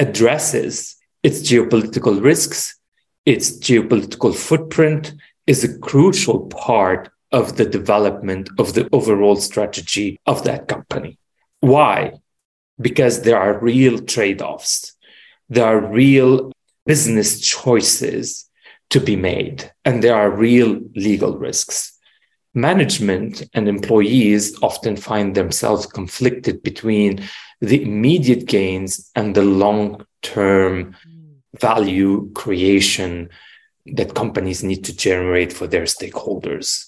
addresses 0.00 0.96
its 1.22 1.40
geopolitical 1.42 2.22
risks, 2.22 2.78
its 3.26 3.58
geopolitical 3.58 4.34
footprint 4.34 5.12
is 5.46 5.62
a 5.62 5.78
crucial 5.78 6.46
part 6.46 7.10
of 7.32 7.56
the 7.56 7.66
development 7.66 8.48
of 8.58 8.74
the 8.74 8.88
overall 8.92 9.36
strategy 9.36 10.18
of 10.26 10.42
that 10.44 10.66
company. 10.66 11.18
Why? 11.60 12.14
Because 12.80 13.22
there 13.22 13.38
are 13.38 13.60
real 13.60 13.98
trade 14.00 14.40
offs, 14.40 14.96
there 15.48 15.66
are 15.66 15.80
real 15.80 16.50
business 16.86 17.40
choices 17.40 18.48
to 18.88 19.00
be 19.00 19.16
made, 19.16 19.70
and 19.84 20.02
there 20.02 20.16
are 20.16 20.30
real 20.30 20.80
legal 20.96 21.36
risks. 21.38 21.98
Management 22.54 23.48
and 23.54 23.68
employees 23.68 24.60
often 24.60 24.96
find 24.96 25.34
themselves 25.34 25.86
conflicted 25.86 26.62
between 26.62 27.22
the 27.60 27.82
immediate 27.82 28.46
gains 28.46 29.10
and 29.14 29.34
the 29.34 29.42
long 29.42 30.04
term 30.22 30.96
value 31.60 32.30
creation 32.32 33.28
that 33.86 34.14
companies 34.14 34.64
need 34.64 34.84
to 34.84 34.96
generate 34.96 35.52
for 35.52 35.66
their 35.66 35.84
stakeholders. 35.84 36.86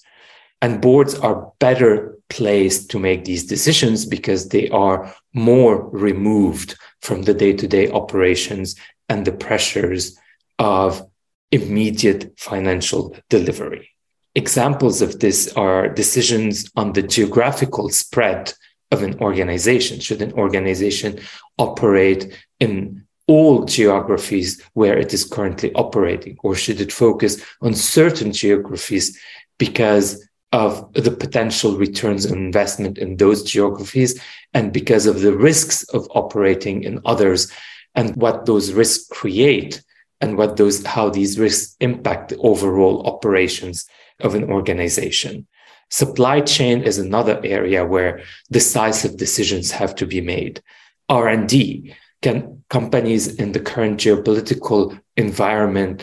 And 0.61 0.81
boards 0.81 1.15
are 1.15 1.51
better 1.59 2.17
placed 2.29 2.89
to 2.91 2.99
make 2.99 3.25
these 3.25 3.45
decisions 3.45 4.05
because 4.05 4.49
they 4.49 4.69
are 4.69 5.13
more 5.33 5.89
removed 5.89 6.75
from 7.01 7.23
the 7.23 7.33
day 7.33 7.53
to 7.53 7.67
day 7.67 7.89
operations 7.91 8.75
and 9.09 9.25
the 9.25 9.31
pressures 9.31 10.17
of 10.59 11.05
immediate 11.51 12.33
financial 12.37 13.15
delivery. 13.29 13.92
Examples 14.35 15.01
of 15.01 15.19
this 15.19 15.53
are 15.53 15.89
decisions 15.89 16.69
on 16.75 16.93
the 16.93 17.03
geographical 17.03 17.89
spread 17.89 18.51
of 18.91 19.03
an 19.03 19.19
organization. 19.19 19.99
Should 19.99 20.23
an 20.23 20.33
organization 20.33 21.19
operate 21.59 22.35
in 22.59 23.05
all 23.27 23.63
geographies 23.65 24.61
where 24.73 24.97
it 24.97 25.13
is 25.13 25.23
currently 25.23 25.71
operating, 25.73 26.37
or 26.43 26.55
should 26.55 26.81
it 26.81 26.91
focus 26.91 27.43
on 27.61 27.75
certain 27.75 28.31
geographies 28.31 29.19
because 29.59 30.27
of 30.51 30.91
the 30.93 31.11
potential 31.11 31.77
returns 31.77 32.31
on 32.31 32.37
investment 32.37 32.97
in 32.97 33.17
those 33.17 33.43
geographies 33.43 34.19
and 34.53 34.73
because 34.73 35.05
of 35.05 35.21
the 35.21 35.35
risks 35.35 35.83
of 35.89 36.07
operating 36.11 36.83
in 36.83 36.99
others 37.05 37.51
and 37.95 38.15
what 38.15 38.45
those 38.45 38.71
risks 38.71 39.07
create 39.07 39.81
and 40.21 40.37
what 40.37 40.57
those 40.57 40.85
how 40.85 41.09
these 41.09 41.39
risks 41.39 41.75
impact 41.79 42.29
the 42.29 42.37
overall 42.37 43.05
operations 43.07 43.85
of 44.19 44.35
an 44.35 44.45
organization. 44.51 45.47
Supply 45.89 46.41
chain 46.41 46.81
is 46.81 46.97
another 46.97 47.39
area 47.43 47.85
where 47.85 48.21
decisive 48.51 49.17
decisions 49.17 49.71
have 49.71 49.93
to 49.95 50.07
be 50.07 50.21
made. 50.21 50.61
R&d 51.09 51.93
can 52.23 52.63
companies 52.69 53.35
in 53.35 53.51
the 53.51 53.59
current 53.59 53.99
geopolitical 53.99 54.99
environment 55.17 56.01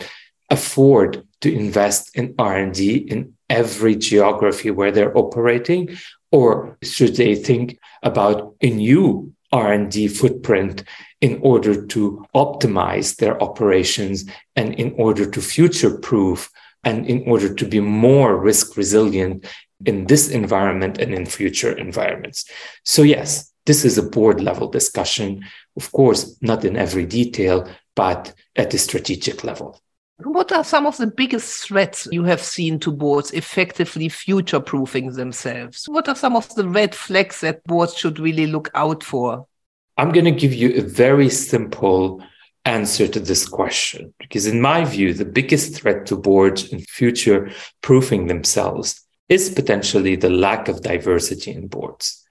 afford 0.49 1.27
to 1.41 1.53
invest 1.53 2.15
in 2.15 2.35
r&d 2.37 2.95
in 2.95 3.33
every 3.49 3.95
geography 3.95 4.71
where 4.71 4.91
they're 4.91 5.17
operating? 5.17 5.97
Or 6.31 6.77
should 6.83 7.15
they 7.15 7.35
think 7.35 7.79
about 8.03 8.55
a 8.61 8.69
new 8.69 9.33
r&d 9.51 10.07
footprint 10.07 10.83
in 11.19 11.39
order 11.41 11.85
to 11.87 12.25
optimize 12.33 13.17
their 13.17 13.41
operations 13.43 14.25
and 14.55 14.73
in 14.75 14.93
order 14.97 15.29
to 15.29 15.41
future 15.41 15.97
proof 15.97 16.49
and 16.83 17.05
in 17.05 17.23
order 17.27 17.53
to 17.53 17.65
be 17.65 17.79
more 17.79 18.37
risk 18.37 18.77
resilient 18.77 19.45
in 19.85 20.05
this 20.05 20.29
environment 20.29 20.97
and 20.99 21.13
in 21.13 21.25
future 21.25 21.77
environments 21.77 22.45
so 22.83 23.01
yes 23.01 23.51
this 23.65 23.85
is 23.85 23.97
a 23.97 24.09
board 24.09 24.41
level 24.41 24.67
discussion 24.69 25.43
of 25.77 25.91
course 25.91 26.37
not 26.41 26.63
in 26.65 26.75
every 26.75 27.05
detail 27.05 27.69
but 27.95 28.33
at 28.55 28.71
the 28.71 28.77
strategic 28.77 29.43
level 29.43 29.81
what 30.23 30.51
are 30.51 30.63
some 30.63 30.85
of 30.85 30.97
the 30.97 31.07
biggest 31.07 31.67
threats 31.67 32.07
you 32.11 32.23
have 32.23 32.41
seen 32.41 32.79
to 32.79 32.91
boards 32.91 33.31
effectively 33.31 34.07
future 34.09 34.59
proofing 34.59 35.11
themselves? 35.13 35.85
What 35.89 36.07
are 36.07 36.15
some 36.15 36.35
of 36.35 36.53
the 36.55 36.67
red 36.67 36.93
flags 36.93 37.41
that 37.41 37.63
boards 37.63 37.95
should 37.95 38.19
really 38.19 38.45
look 38.47 38.69
out 38.75 39.03
for? 39.03 39.47
I'm 39.97 40.11
going 40.11 40.25
to 40.25 40.31
give 40.31 40.53
you 40.53 40.73
a 40.75 40.81
very 40.81 41.29
simple 41.29 42.23
answer 42.65 43.07
to 43.07 43.19
this 43.19 43.47
question 43.47 44.13
because, 44.19 44.45
in 44.45 44.61
my 44.61 44.85
view, 44.85 45.13
the 45.13 45.25
biggest 45.25 45.75
threat 45.75 46.05
to 46.07 46.15
boards 46.15 46.71
in 46.71 46.79
future 46.79 47.51
proofing 47.81 48.27
themselves 48.27 49.01
is 49.29 49.49
potentially 49.49 50.15
the 50.15 50.29
lack 50.29 50.67
of 50.67 50.81
diversity 50.81 51.51
in 51.51 51.67
boards. 51.67 52.25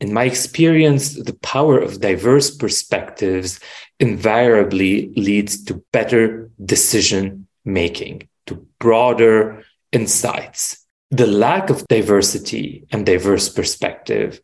In 0.00 0.12
my 0.12 0.24
experience, 0.24 1.14
the 1.14 1.34
power 1.34 1.78
of 1.78 2.00
diverse 2.00 2.54
perspectives 2.54 3.60
invariably 4.00 5.12
leads 5.16 5.64
to 5.64 5.84
better 5.92 6.50
decision 6.64 7.46
making, 7.64 8.28
to 8.46 8.66
broader 8.78 9.64
insights. 9.92 10.84
The 11.10 11.26
lack 11.26 11.70
of 11.70 11.86
diversity 11.88 12.86
and 12.90 13.06
diverse 13.06 13.48
perspective 13.48 14.40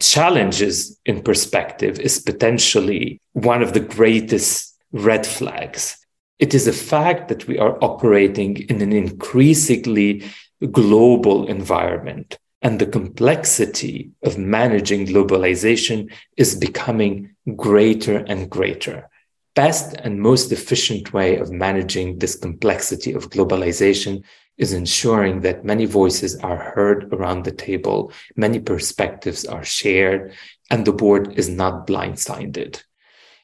challenges 0.00 0.98
in 1.04 1.22
perspective 1.22 1.98
is 2.00 2.20
potentially 2.20 3.20
one 3.32 3.62
of 3.62 3.72
the 3.72 3.80
greatest 3.80 4.71
red 4.92 5.26
flags. 5.26 5.98
It 6.38 6.54
is 6.54 6.66
a 6.66 6.72
fact 6.72 7.28
that 7.28 7.46
we 7.46 7.58
are 7.58 7.78
operating 7.82 8.56
in 8.68 8.80
an 8.80 8.92
increasingly 8.92 10.24
global 10.70 11.46
environment 11.46 12.38
and 12.62 12.78
the 12.78 12.86
complexity 12.86 14.12
of 14.22 14.38
managing 14.38 15.06
globalization 15.06 16.10
is 16.36 16.54
becoming 16.54 17.34
greater 17.56 18.18
and 18.18 18.48
greater. 18.48 19.08
Best 19.54 19.94
and 19.98 20.20
most 20.20 20.52
efficient 20.52 21.12
way 21.12 21.36
of 21.36 21.50
managing 21.50 22.18
this 22.18 22.36
complexity 22.36 23.12
of 23.12 23.30
globalization 23.30 24.22
is 24.56 24.72
ensuring 24.72 25.40
that 25.40 25.64
many 25.64 25.86
voices 25.86 26.36
are 26.36 26.56
heard 26.56 27.12
around 27.12 27.44
the 27.44 27.52
table, 27.52 28.12
many 28.36 28.60
perspectives 28.60 29.44
are 29.44 29.64
shared, 29.64 30.32
and 30.70 30.84
the 30.84 30.92
board 30.92 31.34
is 31.36 31.48
not 31.48 31.86
blindsided. 31.86 32.82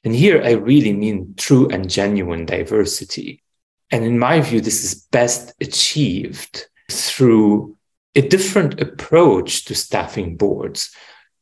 And 0.04 0.14
here 0.14 0.42
I 0.42 0.52
really 0.52 0.92
mean 0.92 1.34
true 1.36 1.68
and 1.68 1.90
genuine 1.90 2.46
diversity. 2.46 3.42
And 3.90 4.04
in 4.04 4.18
my 4.18 4.40
view, 4.40 4.60
this 4.60 4.84
is 4.84 4.94
best 4.94 5.54
achieved 5.60 6.66
through 6.90 7.76
a 8.14 8.22
different 8.22 8.80
approach 8.80 9.64
to 9.66 9.74
staffing 9.74 10.36
boards. 10.36 10.94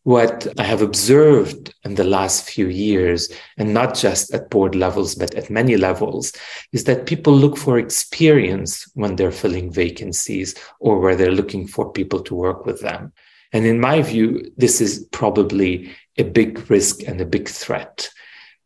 What 0.05 0.47
I 0.59 0.63
have 0.63 0.83
observed 0.83 1.75
in 1.85 1.97
the 1.97 2.05
last 2.05 2.49
few 2.49 2.69
years, 2.69 3.29
and 3.57 3.75
not 3.75 3.97
just 3.97 4.33
at 4.33 4.51
board 4.51 4.77
levels, 4.77 5.17
but 5.17 5.35
at 5.35 5.51
many 5.51 5.77
levels, 5.77 6.33
is 6.73 6.85
that 6.85 7.07
people 7.07 7.33
look 7.33 7.57
for 7.57 7.79
experience 7.79 8.89
when 8.95 9.17
they're 9.17 9.33
filling 9.33 9.73
vacancies 9.73 10.55
or 10.79 11.01
where 11.01 11.17
they're 11.17 11.33
looking 11.33 11.67
for 11.67 11.91
people 11.91 12.21
to 12.21 12.37
work 12.37 12.67
with 12.67 12.81
them. 12.81 13.13
And 13.53 13.67
in 13.67 13.81
my 13.81 14.03
view, 14.03 14.53
this 14.57 14.81
is 14.81 15.09
probably 15.11 15.91
a 16.19 16.25
big 16.25 16.71
risk 16.71 17.03
and 17.03 17.21
a 17.21 17.27
big 17.27 17.49
threat. 17.49 18.09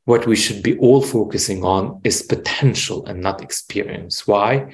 What 0.05 0.27
we 0.27 0.37
should 0.37 0.63
be 0.63 0.79
all 0.79 1.03
focusing 1.03 1.65
on 1.65 2.01
is 2.05 2.23
potential 2.23 3.07
and 3.07 3.21
not 3.21 3.43
experience. 3.43 4.27
Why? 4.27 4.73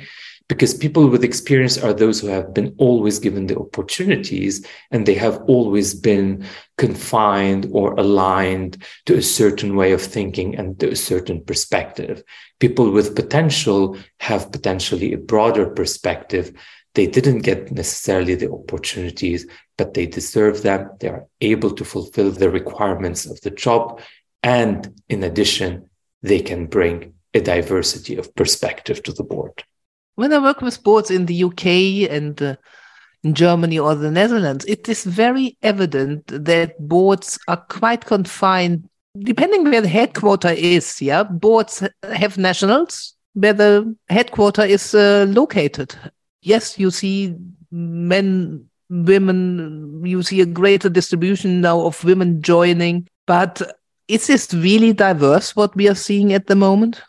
because 0.49 0.75
people 0.75 1.09
with 1.09 1.25
experience 1.25 1.77
are 1.77 1.93
those 1.93 2.21
who 2.21 2.29
have 2.29 2.55
been 2.55 2.75
always 2.79 3.19
given 3.19 3.47
the 3.47 3.59
opportunities 3.59 4.65
and 4.91 5.05
they 5.05 5.15
have 5.15 5.43
always 5.49 5.95
been 5.95 6.45
confined 6.79 7.69
or 7.73 7.95
aligned 7.95 8.83
to 9.07 9.17
a 9.17 9.23
certain 9.23 9.75
way 9.75 9.93
of 9.93 10.01
thinking 10.01 10.55
and 10.55 10.79
to 10.79 10.91
a 10.91 10.97
certain 10.97 11.43
perspective. 11.45 12.23
People 12.61 12.91
with 12.93 13.17
potential 13.17 13.97
have 14.21 14.53
potentially 14.53 15.13
a 15.13 15.19
broader 15.19 15.67
perspective. 15.69 16.53
They 16.95 17.09
didn't 17.09 17.41
get 17.41 17.73
necessarily 17.73 18.37
the 18.37 18.51
opportunities, 18.51 19.47
but 19.77 19.95
they 19.95 20.07
deserve 20.07 20.63
them. 20.63 20.91
They 21.01 21.09
are 21.09 21.27
able 21.41 21.73
to 21.73 21.85
fulfill 21.85 22.31
the 22.31 22.51
requirements 22.51 23.27
of 23.27 23.41
the 23.41 23.51
job. 23.51 24.01
And 24.47 24.79
in 25.09 25.23
addition, 25.23 25.91
they 26.23 26.41
can 26.41 26.67
bring 26.67 27.15
a 27.35 27.41
diversity 27.41 28.17
of 28.17 28.35
perspective 28.35 29.03
to 29.03 29.13
the 29.13 29.25
board 29.25 29.63
when 30.17 30.33
I 30.33 30.39
work 30.39 30.61
with 30.61 30.83
boards 30.83 31.11
in 31.11 31.27
the 31.27 31.45
UK 31.45 32.11
and 32.11 32.43
uh, 32.43 32.57
in 33.23 33.35
Germany 33.35 33.79
or 33.79 33.95
the 33.95 34.11
Netherlands, 34.11 34.65
it 34.67 34.89
is 34.89 35.05
very 35.05 35.57
evident 35.63 36.27
that 36.27 36.79
boards 36.81 37.39
are 37.49 37.63
quite 37.69 38.05
confined, 38.05 38.89
depending 39.19 39.65
where 39.65 39.81
the 39.81 39.89
headquarter 39.89 40.49
is. 40.49 41.01
Yeah, 41.01 41.23
boards 41.23 41.87
have 42.03 42.39
nationals 42.39 43.15
where 43.35 43.53
the 43.53 43.95
headquarter 44.09 44.63
is 44.63 44.95
uh, 44.95 45.27
located. 45.29 45.95
Yes, 46.41 46.79
you 46.79 46.91
see 46.91 47.35
men, 47.71 48.67
women. 48.89 50.03
You 50.05 50.23
see 50.23 50.41
a 50.41 50.47
greater 50.47 50.89
distribution 50.89 51.61
now 51.61 51.81
of 51.81 52.05
women 52.05 52.41
joining, 52.43 53.09
but 53.27 53.61
is 54.09 54.27
this 54.27 54.53
really 54.55 54.93
diverse? 54.93 55.57
What 55.57 55.75
we 55.75 55.89
are 55.89 55.95
seeing 55.95 56.33
at 56.33 56.47
the 56.47 56.57
moment? 56.57 57.03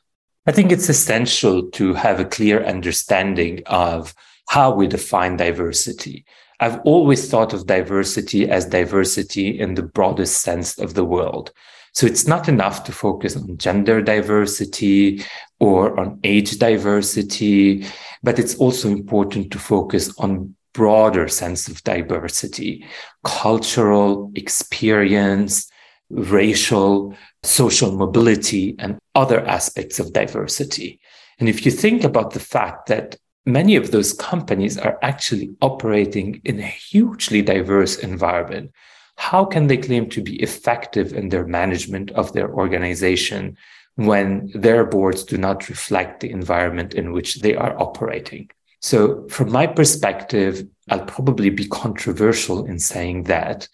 I 0.45 0.51
think 0.51 0.71
it's 0.71 0.89
essential 0.89 1.69
to 1.71 1.93
have 1.93 2.19
a 2.19 2.25
clear 2.25 2.63
understanding 2.63 3.61
of 3.65 4.13
how 4.49 4.73
we 4.73 4.87
define 4.87 5.37
diversity. 5.37 6.25
I've 6.59 6.79
always 6.85 7.29
thought 7.29 7.53
of 7.53 7.67
diversity 7.67 8.49
as 8.49 8.65
diversity 8.65 9.59
in 9.59 9.75
the 9.75 9.83
broadest 9.83 10.41
sense 10.41 10.79
of 10.79 10.93
the 10.93 11.05
world. 11.05 11.51
So 11.93 12.07
it's 12.07 12.27
not 12.27 12.47
enough 12.47 12.83
to 12.85 12.91
focus 12.91 13.35
on 13.35 13.57
gender 13.57 14.01
diversity 14.01 15.23
or 15.59 15.99
on 15.99 16.19
age 16.23 16.57
diversity, 16.57 17.85
but 18.23 18.39
it's 18.39 18.55
also 18.55 18.89
important 18.89 19.51
to 19.51 19.59
focus 19.59 20.13
on 20.17 20.55
broader 20.73 21.27
sense 21.27 21.67
of 21.67 21.83
diversity, 21.83 22.85
cultural 23.23 24.31
experience, 24.35 25.69
racial, 26.09 27.15
social 27.43 27.91
mobility, 27.91 28.75
and 28.79 28.97
other 29.15 29.45
aspects 29.45 29.99
of 29.99 30.13
diversity. 30.13 30.99
And 31.39 31.49
if 31.49 31.65
you 31.65 31.71
think 31.71 32.03
about 32.03 32.31
the 32.31 32.39
fact 32.39 32.87
that 32.87 33.17
many 33.45 33.75
of 33.75 33.91
those 33.91 34.13
companies 34.13 34.77
are 34.77 34.97
actually 35.01 35.55
operating 35.61 36.41
in 36.43 36.59
a 36.59 36.67
hugely 36.67 37.41
diverse 37.41 37.97
environment, 37.97 38.71
how 39.15 39.45
can 39.45 39.67
they 39.67 39.77
claim 39.77 40.09
to 40.09 40.21
be 40.21 40.35
effective 40.41 41.13
in 41.13 41.29
their 41.29 41.45
management 41.45 42.11
of 42.11 42.33
their 42.33 42.53
organization 42.53 43.57
when 43.95 44.51
their 44.53 44.85
boards 44.85 45.23
do 45.23 45.37
not 45.37 45.69
reflect 45.69 46.19
the 46.19 46.29
environment 46.29 46.93
in 46.93 47.11
which 47.11 47.41
they 47.41 47.55
are 47.55 47.79
operating? 47.81 48.49
So, 48.79 49.27
from 49.27 49.51
my 49.51 49.65
perspective, 49.65 50.67
I'll 50.89 51.05
probably 51.05 51.49
be 51.49 51.67
controversial 51.67 52.65
in 52.65 52.77
saying 52.77 53.23
that 53.23 53.67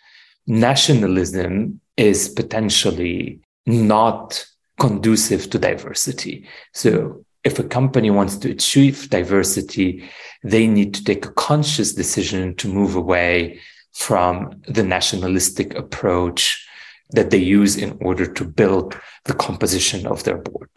nationalism 0.48 1.80
is 1.98 2.30
potentially 2.30 3.40
not 3.66 4.46
conducive 4.80 5.50
to 5.50 5.60
diversity. 5.60 6.48
So, 6.74 7.26
if 7.44 7.60
a 7.60 7.64
company 7.64 8.10
wants 8.10 8.38
to 8.38 8.52
achieve 8.52 9.10
diversity, 9.10 10.10
they 10.44 10.66
need 10.66 10.94
to 10.94 11.04
take 11.04 11.26
a 11.26 11.32
conscious 11.34 11.94
decision 11.94 12.56
to 12.56 12.70
move 12.70 12.96
away 12.96 13.60
from 13.92 14.62
the 14.68 14.84
nationalistic 14.84 15.76
approach 15.76 16.66
that 17.12 17.30
they 17.30 17.38
use 17.38 17.76
in 17.76 17.98
order 18.02 18.26
to 18.26 18.46
build 18.46 18.98
the 19.26 19.34
composition 19.34 20.08
of 20.08 20.24
their 20.24 20.38
board. 20.38 20.70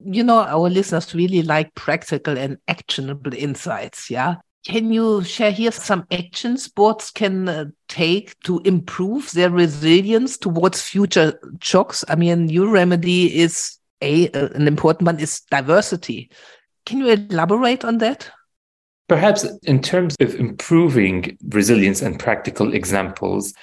You 0.00 0.24
know, 0.24 0.38
our 0.38 0.70
listeners 0.70 1.14
really 1.14 1.42
like 1.42 1.74
practical 1.74 2.38
and 2.38 2.58
actionable 2.68 3.34
insights. 3.34 4.10
Yeah. 4.10 4.36
Can 4.68 4.92
you 4.92 5.24
share 5.24 5.50
here 5.50 5.72
some 5.72 6.06
actions 6.10 6.68
boards 6.68 7.10
can 7.10 7.48
uh, 7.48 7.64
take 7.88 8.38
to 8.40 8.60
improve 8.66 9.32
their 9.32 9.48
resilience 9.48 10.36
towards 10.36 10.82
future 10.82 11.40
shocks? 11.62 12.04
I 12.06 12.16
mean, 12.16 12.50
your 12.50 12.68
remedy 12.68 13.34
is 13.34 13.78
a 14.02 14.28
uh, 14.32 14.48
an 14.48 14.68
important 14.68 15.06
one 15.06 15.20
is 15.20 15.40
diversity. 15.50 16.30
Can 16.84 16.98
you 16.98 17.08
elaborate 17.08 17.82
on 17.82 17.96
that? 17.98 18.30
Perhaps 19.08 19.44
in 19.62 19.80
terms 19.80 20.14
of 20.20 20.34
improving 20.34 21.38
resilience 21.48 22.02
and 22.02 22.20
practical 22.20 22.74
examples, 22.74 23.54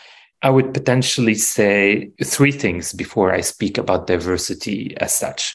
I 0.41 0.50
would 0.50 0.74
potentially 0.74 1.35
say 1.35 2.09
three 2.24 2.51
things 2.51 2.93
before 2.93 3.31
I 3.31 3.41
speak 3.41 3.77
about 3.77 4.07
diversity 4.07 4.97
as 4.97 5.13
such. 5.13 5.53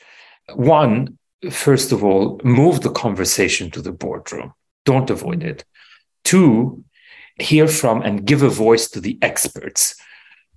One, 0.54 1.19
first 1.50 1.90
of 1.90 2.04
all, 2.04 2.40
move 2.45 2.83
the 2.83 2.92
conversation 2.92 3.69
to 3.73 3.83
the 3.83 3.90
boardroom. 3.90 4.52
Don't 4.85 5.11
avoid 5.11 5.43
it. 5.43 5.65
Two, 6.25 6.85
hear 7.37 7.67
from 7.67 8.03
and 8.03 8.25
give 8.25 8.43
a 8.43 8.49
voice 8.49 8.89
to 8.91 9.01
the 9.01 9.19
experts 9.23 9.95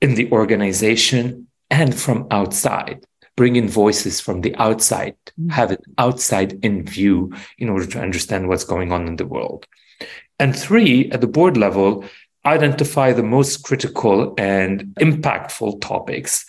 in 0.01 0.15
the 0.15 0.31
organization 0.31 1.47
and 1.69 1.97
from 1.97 2.27
outside. 2.29 3.05
Bring 3.35 3.55
in 3.55 3.67
voices 3.67 4.19
from 4.19 4.41
the 4.41 4.55
outside, 4.57 5.15
mm. 5.39 5.51
have 5.51 5.71
an 5.71 5.79
outside 5.97 6.63
in 6.63 6.85
view 6.85 7.33
in 7.57 7.69
order 7.69 7.87
to 7.87 8.01
understand 8.01 8.47
what's 8.47 8.63
going 8.63 8.91
on 8.91 9.07
in 9.07 9.15
the 9.15 9.25
world. 9.25 9.65
And 10.39 10.55
three, 10.55 11.09
at 11.11 11.21
the 11.21 11.27
board 11.27 11.57
level, 11.57 12.05
identify 12.45 13.13
the 13.13 13.23
most 13.23 13.63
critical 13.63 14.33
and 14.37 14.83
impactful 14.99 15.81
topics 15.81 16.45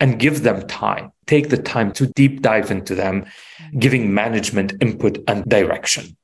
and 0.00 0.18
give 0.18 0.42
them 0.42 0.66
time. 0.66 1.12
Take 1.26 1.48
the 1.48 1.62
time 1.62 1.92
to 1.92 2.06
deep 2.08 2.42
dive 2.42 2.70
into 2.70 2.94
them, 2.94 3.26
giving 3.78 4.12
management 4.12 4.74
input 4.80 5.18
and 5.26 5.44
direction. 5.44 6.16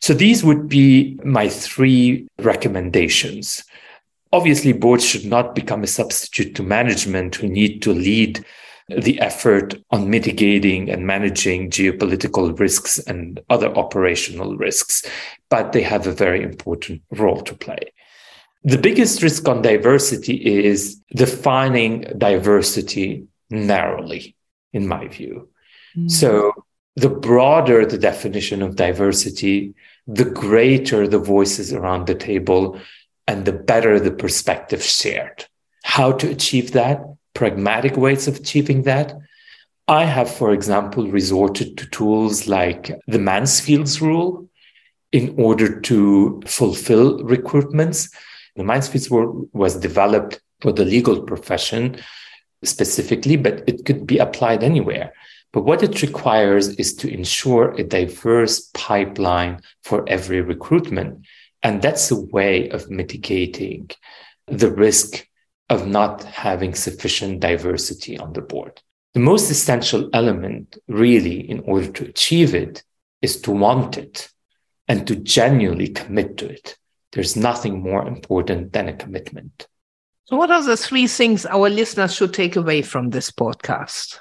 So 0.00 0.14
these 0.14 0.42
would 0.42 0.68
be 0.68 1.18
my 1.24 1.48
three 1.48 2.26
recommendations. 2.38 3.62
Obviously, 4.32 4.72
boards 4.72 5.04
should 5.04 5.24
not 5.24 5.54
become 5.54 5.82
a 5.82 5.88
substitute 5.88 6.54
to 6.54 6.62
management 6.62 7.36
who 7.36 7.48
need 7.48 7.82
to 7.82 7.92
lead 7.92 8.44
the 8.88 9.20
effort 9.20 9.74
on 9.90 10.10
mitigating 10.10 10.90
and 10.90 11.06
managing 11.06 11.70
geopolitical 11.70 12.58
risks 12.58 12.98
and 12.98 13.40
other 13.50 13.68
operational 13.76 14.56
risks, 14.56 15.04
but 15.48 15.72
they 15.72 15.82
have 15.82 16.06
a 16.06 16.12
very 16.12 16.42
important 16.42 17.02
role 17.10 17.40
to 17.42 17.54
play. 17.54 17.92
The 18.64 18.78
biggest 18.78 19.22
risk 19.22 19.48
on 19.48 19.62
diversity 19.62 20.34
is 20.34 21.00
defining 21.14 22.02
diversity 22.18 23.26
narrowly, 23.48 24.36
in 24.72 24.86
my 24.86 25.08
view. 25.08 25.48
Mm. 25.96 26.10
So, 26.10 26.52
the 26.96 27.08
broader 27.08 27.86
the 27.86 27.98
definition 27.98 28.62
of 28.62 28.76
diversity, 28.76 29.74
the 30.06 30.24
greater 30.24 31.06
the 31.06 31.18
voices 31.18 31.72
around 31.72 32.06
the 32.06 32.14
table 32.14 32.80
and 33.26 33.44
the 33.44 33.52
better 33.52 34.00
the 34.00 34.10
perspective 34.10 34.82
shared. 34.82 35.46
How 35.84 36.12
to 36.12 36.28
achieve 36.28 36.72
that? 36.72 37.02
Pragmatic 37.34 37.96
ways 37.96 38.26
of 38.26 38.36
achieving 38.36 38.82
that. 38.82 39.16
I 39.86 40.04
have, 40.04 40.32
for 40.32 40.52
example, 40.52 41.08
resorted 41.08 41.76
to 41.78 41.86
tools 41.90 42.46
like 42.46 42.92
the 43.06 43.18
Mansfield's 43.18 44.00
rule 44.00 44.48
in 45.12 45.34
order 45.38 45.80
to 45.80 46.40
fulfill 46.46 47.18
recruitments. 47.20 48.12
The 48.56 48.64
Mansfield's 48.64 49.10
rule 49.10 49.48
was 49.52 49.76
developed 49.76 50.40
for 50.60 50.72
the 50.72 50.84
legal 50.84 51.22
profession 51.22 51.96
specifically, 52.62 53.36
but 53.36 53.64
it 53.68 53.84
could 53.84 54.06
be 54.06 54.18
applied 54.18 54.62
anywhere. 54.62 55.12
But 55.52 55.64
what 55.64 55.82
it 55.82 56.02
requires 56.02 56.68
is 56.68 56.94
to 56.96 57.12
ensure 57.12 57.72
a 57.72 57.82
diverse 57.82 58.70
pipeline 58.72 59.60
for 59.82 60.08
every 60.08 60.40
recruitment. 60.40 61.26
And 61.62 61.82
that's 61.82 62.10
a 62.10 62.20
way 62.20 62.68
of 62.70 62.90
mitigating 62.90 63.90
the 64.46 64.70
risk 64.70 65.26
of 65.68 65.86
not 65.86 66.24
having 66.24 66.74
sufficient 66.74 67.40
diversity 67.40 68.18
on 68.18 68.32
the 68.32 68.40
board. 68.40 68.80
The 69.14 69.20
most 69.20 69.50
essential 69.50 70.08
element, 70.12 70.78
really, 70.86 71.48
in 71.48 71.60
order 71.60 71.90
to 71.92 72.04
achieve 72.04 72.54
it, 72.54 72.84
is 73.22 73.40
to 73.42 73.50
want 73.50 73.98
it 73.98 74.28
and 74.88 75.06
to 75.06 75.16
genuinely 75.16 75.88
commit 75.88 76.36
to 76.38 76.48
it. 76.48 76.76
There's 77.12 77.36
nothing 77.36 77.82
more 77.82 78.06
important 78.06 78.72
than 78.72 78.88
a 78.88 78.96
commitment. 78.96 79.66
So, 80.24 80.36
what 80.36 80.50
are 80.52 80.62
the 80.62 80.76
three 80.76 81.08
things 81.08 81.44
our 81.44 81.68
listeners 81.68 82.14
should 82.14 82.34
take 82.34 82.54
away 82.54 82.82
from 82.82 83.10
this 83.10 83.32
podcast? 83.32 84.20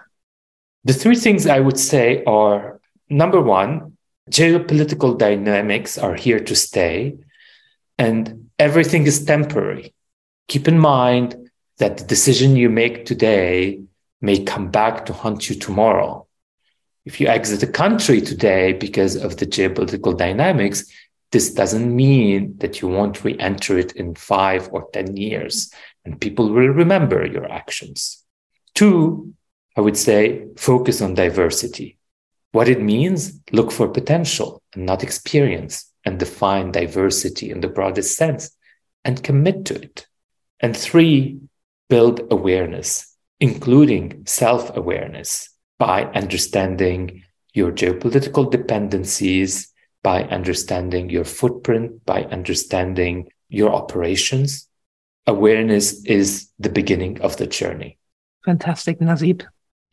The 0.89 0.95
three 0.95 1.17
things 1.17 1.45
I 1.45 1.59
would 1.59 1.77
say 1.77 2.23
are 2.23 2.81
number 3.11 3.39
one, 3.39 3.95
geopolitical 4.31 5.19
dynamics 5.19 5.99
are 5.99 6.15
here 6.15 6.39
to 6.39 6.55
stay, 6.55 7.19
and 7.99 8.49
everything 8.57 9.05
is 9.05 9.23
temporary. 9.23 9.93
Keep 10.47 10.67
in 10.67 10.79
mind 10.79 11.51
that 11.77 11.99
the 11.99 12.05
decision 12.05 12.55
you 12.55 12.69
make 12.69 13.05
today 13.05 13.83
may 14.19 14.43
come 14.43 14.71
back 14.71 15.05
to 15.05 15.13
haunt 15.13 15.47
you 15.47 15.57
tomorrow. 15.57 16.25
If 17.05 17.21
you 17.21 17.27
exit 17.27 17.61
a 17.61 17.71
country 17.83 18.19
today 18.19 18.73
because 18.73 19.15
of 19.15 19.37
the 19.37 19.45
geopolitical 19.45 20.17
dynamics, 20.17 20.85
this 21.31 21.53
doesn't 21.53 21.95
mean 21.95 22.57
that 22.61 22.81
you 22.81 22.87
won't 22.87 23.23
re 23.23 23.37
enter 23.37 23.77
it 23.77 23.91
in 23.91 24.15
five 24.15 24.67
or 24.71 24.89
10 24.91 25.17
years, 25.17 25.71
and 26.03 26.19
people 26.19 26.49
will 26.49 26.69
remember 26.69 27.27
your 27.27 27.47
actions. 27.47 28.25
Two, 28.73 29.35
I 29.79 29.81
would 29.81 29.95
say 29.95 30.45
focus 30.57 31.01
on 31.01 31.13
diversity. 31.13 31.97
What 32.51 32.67
it 32.67 32.81
means, 32.81 33.39
look 33.53 33.71
for 33.71 33.87
potential 33.87 34.61
and 34.75 34.85
not 34.85 35.03
experience, 35.03 35.89
and 36.03 36.19
define 36.19 36.73
diversity 36.73 37.49
in 37.49 37.61
the 37.61 37.69
broadest 37.69 38.17
sense 38.17 38.51
and 39.05 39.23
commit 39.23 39.63
to 39.67 39.75
it. 39.81 40.05
And 40.59 40.75
three, 40.75 41.39
build 41.87 42.27
awareness, 42.29 43.15
including 43.39 44.23
self 44.25 44.75
awareness 44.75 45.49
by 45.77 46.03
understanding 46.07 47.23
your 47.53 47.71
geopolitical 47.71 48.51
dependencies, 48.51 49.71
by 50.03 50.23
understanding 50.25 51.09
your 51.09 51.23
footprint, 51.23 52.05
by 52.05 52.23
understanding 52.25 53.29
your 53.47 53.73
operations. 53.73 54.67
Awareness 55.25 56.03
is 56.03 56.49
the 56.59 56.69
beginning 56.69 57.21
of 57.21 57.37
the 57.37 57.47
journey. 57.47 57.97
Fantastic, 58.43 58.99
Nassib. 58.99 59.45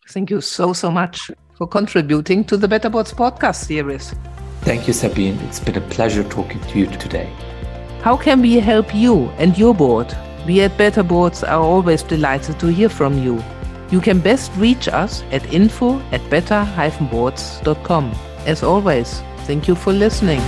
Thank 0.08 0.30
you 0.30 0.40
so, 0.40 0.72
so 0.72 0.90
much 0.90 1.30
for 1.56 1.66
contributing 1.66 2.44
to 2.44 2.56
the 2.56 2.68
Better 2.68 2.88
Boards 2.88 3.12
podcast 3.12 3.64
series. 3.64 4.14
Thank 4.60 4.86
you, 4.86 4.92
Sabine. 4.92 5.38
It's 5.40 5.60
been 5.60 5.76
a 5.76 5.80
pleasure 5.80 6.24
talking 6.24 6.60
to 6.60 6.78
you 6.78 6.86
today. 6.86 7.32
How 8.02 8.16
can 8.16 8.40
we 8.40 8.54
help 8.60 8.94
you 8.94 9.28
and 9.38 9.56
your 9.58 9.74
board? 9.74 10.16
We 10.46 10.60
at 10.60 10.76
Better 10.78 11.02
Boards 11.02 11.42
are 11.42 11.60
always 11.60 12.02
delighted 12.02 12.60
to 12.60 12.68
hear 12.68 12.88
from 12.88 13.18
you. 13.18 13.42
You 13.90 14.00
can 14.00 14.20
best 14.20 14.52
reach 14.56 14.88
us 14.88 15.22
at 15.32 15.52
info 15.52 16.00
at 16.12 16.28
better-boards.com. 16.30 18.12
As 18.46 18.62
always, 18.62 19.22
thank 19.46 19.66
you 19.68 19.74
for 19.74 19.92
listening. 19.92 20.40